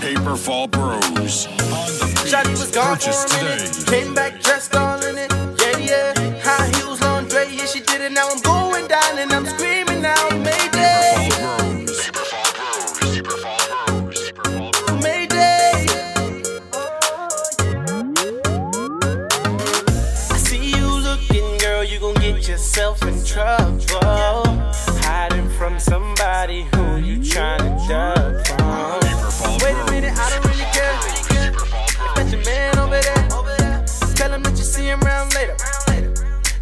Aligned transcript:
Paperfall 0.00 0.68
Bros. 0.70 1.46
Shotty 2.30 2.52
was 2.52 2.70
gone 2.72 2.98
for 2.98 3.10
a 3.10 3.44
minute. 3.44 3.72
today. 3.72 4.02
Came 4.02 4.14
back 4.14 4.42
dressed 4.42 4.76
all 4.76 5.02
in 5.04 5.18
it. 5.18 5.32
Yeah, 5.60 5.78
yeah. 5.78 6.40
High 6.42 6.68
heels 6.76 7.02
on 7.02 7.26
Dre. 7.28 7.48
Yeah, 7.50 7.66
she 7.66 7.80
did 7.80 8.00
it. 8.02 8.12
Now 8.12 8.28
I'm 8.30 8.40
going 8.42 8.88
down 8.88 9.18
and 9.18 9.32
I'm 9.32 9.46
screaming 9.46 10.02
now. 10.02 10.28
Mayday. 10.30 10.73
Yourself 22.74 23.02
in 23.04 23.24
trouble. 23.24 24.44
Hiding 25.06 25.48
from 25.50 25.78
somebody 25.78 26.66
who 26.74 26.96
you 26.96 27.18
tryna 27.18 27.70
duck 27.86 28.46
from. 28.46 29.58
Wait 29.62 29.76
a 29.76 29.90
minute, 29.92 30.12
I 30.18 30.30
don't 30.30 30.44
really 30.44 30.68
care. 30.74 30.96
That's 32.16 32.32
your 32.32 32.44
man 32.44 32.76
over 32.80 33.00
there. 33.00 33.84
Tell 34.16 34.32
him 34.32 34.42
that 34.42 34.56
you 34.56 34.64
see 34.64 34.86
him 34.86 35.00
around 35.04 35.34
later. 35.34 35.56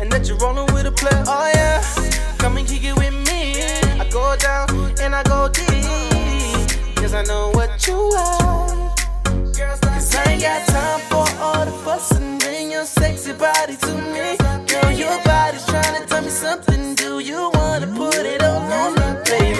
And 0.00 0.12
that 0.12 0.28
you're 0.28 0.36
rolling 0.36 0.70
with 0.74 0.84
a 0.84 0.92
player. 0.92 1.24
Oh 1.26 1.50
yeah, 1.54 1.80
come 2.36 2.58
and 2.58 2.68
kick 2.68 2.84
it 2.84 2.96
with 2.98 3.14
me. 3.28 3.62
I 3.98 4.06
go 4.10 4.36
down 4.36 4.68
and 5.00 5.14
I 5.14 5.22
go 5.22 5.48
deep. 5.48 6.96
Cause 6.96 7.14
I 7.14 7.22
know 7.22 7.52
what 7.54 7.86
you 7.86 7.96
are. 7.96 8.94
Cause 9.56 10.14
I 10.14 10.32
ain't 10.32 10.42
got 10.42 10.66
time 10.68 11.00
for 11.08 11.24
all 11.40 11.64
the 11.64 11.72
fussing. 11.84 12.38
Bring 12.38 12.70
your 12.70 12.84
sexy 12.84 13.32
body 13.32 13.76
to 13.76 13.94
me. 14.12 14.31
Do 17.02 17.18
you 17.18 17.50
wanna 17.54 17.88
put 17.96 18.14
it 18.14 18.44
on 18.44 18.92
me, 18.94 19.06
baby? 19.24 19.58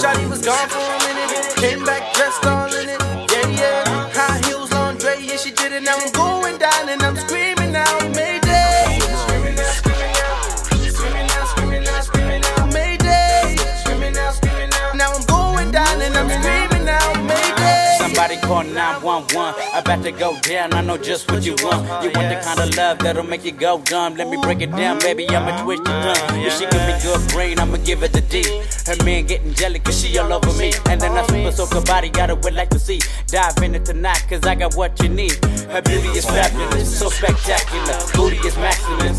Shawty 0.00 0.26
was 0.30 0.40
gone 0.40 0.68
for 0.70 0.78
a 0.78 0.98
minute. 1.04 1.56
Came 1.56 1.84
back 1.84 2.14
dressed 2.14 2.46
all 2.46 2.72
in 2.72 2.88
it. 2.88 3.00
Yeah, 3.30 3.48
yeah. 3.60 4.10
High 4.14 4.40
heels 4.48 4.72
on 4.72 4.96
Dre. 4.96 5.20
Yeah, 5.20 5.36
she 5.36 5.50
did 5.50 5.72
it. 5.72 5.82
Now 5.82 5.98
I'm 5.98 6.10
going 6.12 6.47
Somebody 18.28 18.46
call 18.46 18.62
911. 18.62 19.54
I 19.72 19.78
about 19.78 20.02
to 20.02 20.12
go 20.12 20.38
down. 20.40 20.74
I 20.74 20.82
know 20.82 20.98
just 20.98 21.30
what 21.30 21.46
you 21.46 21.54
want. 21.62 22.04
You 22.04 22.10
want 22.10 22.28
the 22.28 22.38
kind 22.44 22.60
of 22.60 22.76
love 22.76 22.98
that'll 22.98 23.24
make 23.24 23.42
you 23.42 23.52
go 23.52 23.80
dumb. 23.80 24.16
Let 24.16 24.28
me 24.28 24.36
break 24.36 24.60
it 24.60 24.70
down, 24.72 24.98
baby. 24.98 25.26
I'ma 25.30 25.64
twist 25.64 25.86
your 25.86 25.96
tongue. 26.02 26.40
If 26.44 26.52
she 26.58 26.66
give 26.66 26.84
me 26.84 26.94
good 27.02 27.26
brain, 27.32 27.58
I'ma 27.58 27.78
give 27.78 28.02
it 28.02 28.12
the 28.12 28.20
D. 28.20 28.44
Her 28.84 29.02
man 29.02 29.24
getting 29.24 29.54
jelly 29.54 29.78
cause 29.78 29.98
she 29.98 30.18
all 30.18 30.30
over 30.30 30.52
me. 30.58 30.72
And 30.90 31.00
then 31.00 31.12
I 31.12 31.26
super 31.26 31.52
soak 31.52 31.72
her 31.72 31.80
body, 31.80 32.10
got 32.10 32.28
her 32.28 32.34
would 32.34 32.52
like 32.52 32.68
to 32.70 32.78
see. 32.78 33.00
Dive 33.28 33.56
in 33.62 33.74
it 33.74 33.86
tonight 33.86 34.22
cause 34.28 34.44
I 34.44 34.54
got 34.56 34.74
what 34.74 35.00
you 35.02 35.08
need. 35.08 35.42
Her 35.72 35.80
beauty 35.80 36.08
is 36.08 36.26
fabulous, 36.26 36.98
so 36.98 37.08
spectacular. 37.08 37.96
Booty 38.14 38.36
is 38.46 38.56
maximus, 38.56 39.17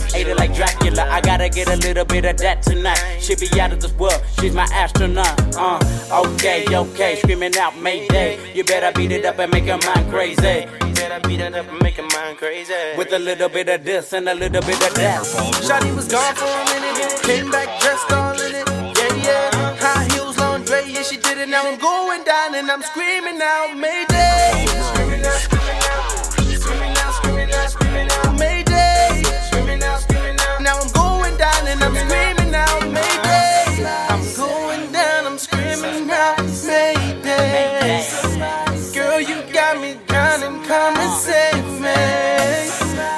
gotta 1.39 1.55
get 1.55 1.69
a 1.69 1.77
little 1.87 2.03
bit 2.03 2.25
of 2.25 2.35
that 2.37 2.61
tonight. 2.61 2.99
She 3.21 3.33
be 3.35 3.47
out 3.61 3.71
of 3.71 3.79
this 3.79 3.93
world, 3.93 4.21
she's 4.39 4.53
my 4.53 4.67
astronaut. 4.73 5.55
Uh, 5.55 5.79
okay, 6.25 6.65
okay, 6.69 7.15
screaming 7.15 7.55
out 7.57 7.77
Mayday. 7.77 8.53
You 8.53 8.65
better 8.65 8.91
beat 8.91 9.11
it 9.13 9.23
up 9.25 9.39
and 9.39 9.49
make 9.51 9.63
her 9.65 9.79
mind 9.87 10.09
crazy. 10.11 10.67
Better 10.99 11.25
beat 11.25 11.39
it 11.39 11.55
up 11.55 11.65
and 11.69 11.81
make 11.81 11.95
her 11.95 12.03
mind 12.03 12.37
crazy. 12.37 12.73
With 12.97 13.13
a 13.13 13.19
little 13.19 13.47
bit 13.47 13.69
of 13.69 13.85
this 13.85 14.11
and 14.11 14.27
a 14.27 14.35
little 14.35 14.61
bit 14.61 14.81
of 14.85 14.93
that. 14.95 15.23
Shawty 15.63 15.95
was 15.95 16.09
gone 16.09 16.35
for 16.35 16.43
a 16.43 16.65
minute, 16.75 17.21
came 17.23 17.49
back 17.49 17.79
dressed 17.79 18.11
all 18.11 18.33
in 18.33 18.55
it. 18.55 18.67
Yeah, 18.97 19.23
yeah. 19.23 19.75
High 19.79 20.13
heels 20.13 20.37
on 20.39 20.65
Dre, 20.65 20.83
yeah, 20.87 21.03
she 21.03 21.15
did 21.15 21.37
it. 21.37 21.47
Now 21.47 21.63
I'm 21.63 21.79
going 21.79 22.25
down 22.25 22.55
and 22.55 22.69
I'm 22.69 22.81
screaming 22.81 23.39
out, 23.41 23.77
Mayday. 23.77 24.08
Mayday. 37.89 38.94
Girl, 38.94 39.20
you 39.20 39.42
got 39.52 39.82
me 39.82 39.98
drowning, 40.08 40.64
come 40.64 40.95
and 40.98 41.14
save 41.22 41.66
me. 41.82 41.89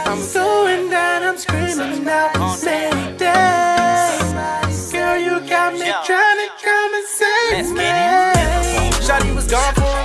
I'm 0.05 0.21
going 0.33 0.89
down, 0.89 1.23
I'm 1.23 1.37
screaming 1.37 2.07
out, 2.07 2.63
Mayday. 2.63 3.21
Girl, 4.91 5.17
you 5.17 5.39
got 5.49 5.73
me 5.73 5.91
trying 6.05 6.39
to 6.43 6.49
come 6.63 6.93
and 6.99 7.07
save 7.07 7.71
me. 7.79 7.91
Shawty 9.05 9.35
was 9.35 9.47
gone 9.47 9.73
for 9.75 10.00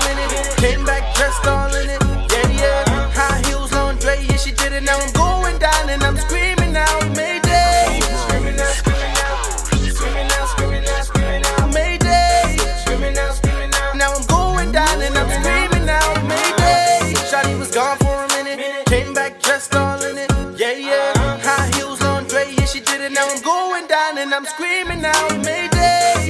in 20.10 20.18
it. 20.18 20.30
Yeah, 20.58 20.72
yeah. 20.72 21.12
High 21.42 21.76
heels 21.76 22.02
on 22.02 22.24
Dre, 22.24 22.52
yeah, 22.56 22.66
she 22.66 22.80
did 22.80 23.00
it. 23.00 23.12
Now 23.12 23.26
I'm 23.28 23.42
going 23.42 23.86
down 23.86 24.18
and 24.18 24.32
I'm 24.34 24.44
screaming 24.46 25.04
out, 25.04 25.44
Mayday. 25.44 26.25